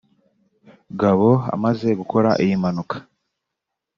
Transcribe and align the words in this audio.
Gabo 0.99 1.31
amaze 1.55 1.87
gukora 1.99 2.29
iyi 2.43 2.55
mpanuka 2.61 2.95